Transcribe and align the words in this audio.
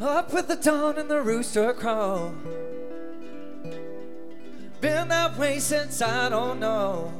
Up 0.00 0.32
with 0.32 0.48
the 0.48 0.56
dawn 0.56 0.96
and 0.96 1.10
the 1.10 1.20
rooster 1.20 1.74
crow. 1.74 2.34
Been 4.80 5.08
that 5.08 5.36
way 5.36 5.58
since 5.58 6.00
I 6.00 6.30
don't 6.30 6.58
know. 6.58 7.12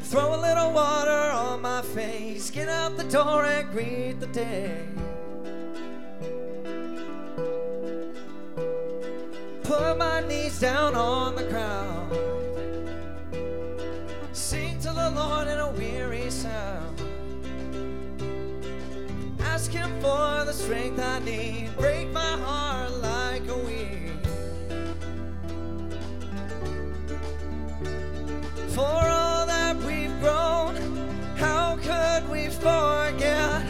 Throw 0.00 0.34
a 0.34 0.40
little 0.40 0.72
water 0.72 1.10
on 1.10 1.62
my 1.62 1.82
face, 1.82 2.50
get 2.50 2.68
out 2.68 2.96
the 2.96 3.04
door 3.04 3.44
and 3.44 3.70
greet 3.70 4.18
the 4.18 4.26
day. 4.26 4.86
Put 9.62 9.98
my 9.98 10.20
knees 10.26 10.58
down 10.58 10.96
on 10.96 11.36
the 11.36 11.44
ground. 11.44 11.89
Ask 19.60 19.72
Him 19.72 20.00
for 20.00 20.46
the 20.46 20.54
strength 20.54 20.98
I 20.98 21.18
need. 21.18 21.76
Break 21.76 22.10
my 22.12 22.32
heart 22.38 22.92
like 22.92 23.46
a 23.46 23.58
weed. 23.58 24.16
For 28.68 28.80
all 28.80 29.44
that 29.44 29.76
we've 29.82 30.18
grown, 30.20 30.76
how 31.36 31.76
could 31.76 32.26
we 32.30 32.48
forget? 32.48 33.62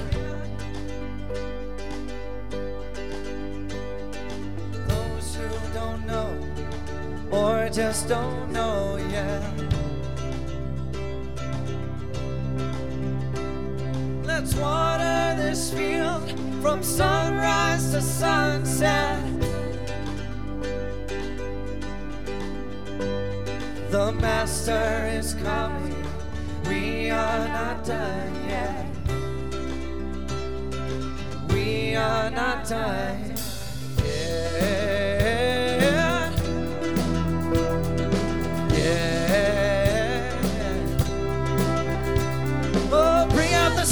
Those 4.86 5.34
who 5.34 5.48
don't 5.74 6.06
know, 6.06 6.32
or 7.32 7.68
just 7.68 8.06
don't 8.06 8.52
know 8.52 8.96
yet. 9.10 9.42
Let's 14.24 14.54
water 14.54 14.89
this 15.60 15.72
field 15.74 16.30
from 16.62 16.82
sunrise 16.82 17.92
to 17.92 18.00
sunset. 18.00 19.22
The 23.90 24.12
master 24.12 25.10
is 25.12 25.34
coming. 25.34 26.02
We 26.66 27.10
are 27.10 27.48
not 27.48 27.84
done 27.84 28.34
yet. 28.48 28.86
We 31.50 31.94
are 31.94 32.30
not 32.30 32.66
done 32.66 33.49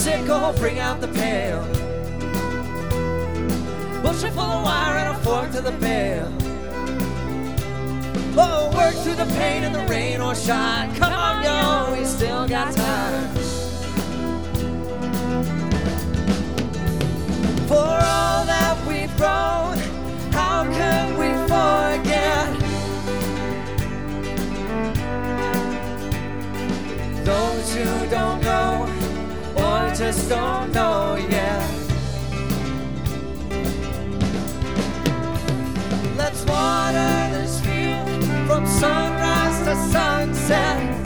sickle, 0.09 0.53
bring 0.55 0.79
out 0.79 1.01
the 1.01 1.09
pail. 1.09 1.61
Bushel 4.03 4.31
full 4.31 4.53
of 4.57 4.65
wire 4.65 4.97
and 5.03 5.09
a 5.15 5.19
fork 5.25 5.51
to 5.53 5.61
the 5.61 5.73
bale. 5.73 6.33
Oh, 8.41 8.71
work 8.77 8.95
through 9.03 9.19
the 9.25 9.31
pain 9.39 9.65
and 9.65 9.75
the 9.75 9.85
rain 9.93 10.21
or 10.21 10.35
shine. 10.35 10.95
Come 10.97 11.13
on, 11.13 11.35
yo, 11.45 11.93
we 11.95 12.05
still 12.07 12.47
got 12.49 12.75
time. 12.75 13.29
For 17.71 17.91
all 18.15 18.41
that 18.53 18.77
we've 18.89 19.15
grown, 19.21 19.77
how 20.33 20.65
can 20.79 21.05
we 21.21 21.31
forget? 21.53 22.49
Those 27.25 27.75
who 27.75 27.89
don't 28.09 28.41
know, 28.43 28.68
just 29.99 30.29
don't 30.29 30.73
know 30.73 31.17
yet. 31.17 31.71
Let's 36.17 36.45
water 36.45 37.29
this 37.33 37.61
field 37.63 38.25
from 38.47 38.65
sunrise 38.65 39.59
to 39.65 39.75
sunset. 39.91 41.05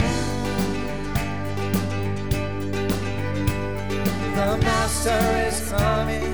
The 4.34 4.58
master 4.58 5.48
is 5.48 5.70
coming. 5.70 6.31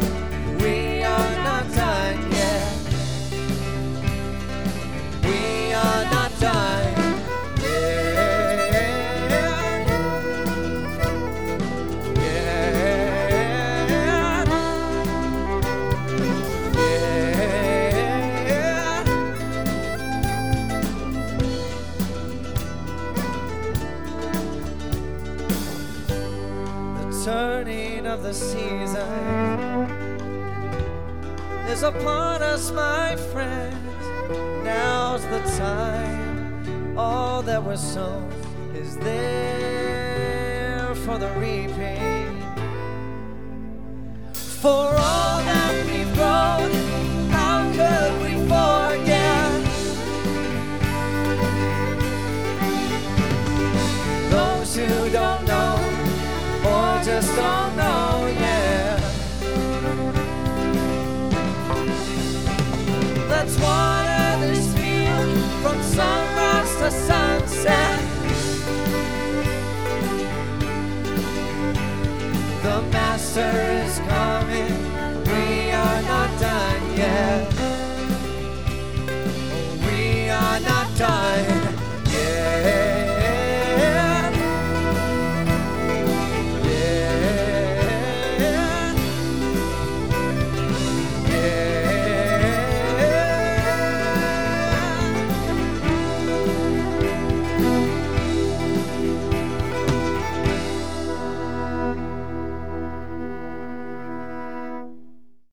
Turning 27.28 28.06
of 28.06 28.22
the 28.22 28.33
season 28.33 29.06
is 31.69 31.83
upon 31.83 32.43
us, 32.43 32.71
my 32.71 33.16
friends. 33.33 34.05
Now's 34.65 35.22
the 35.25 35.41
time. 35.59 36.97
All 36.97 37.43
that 37.43 37.62
was 37.62 37.81
sown 37.83 38.33
is 38.75 38.97
there 38.97 40.15
for 41.05 41.19
the 41.19 41.28
reaping. 41.33 42.43
For 44.33 44.97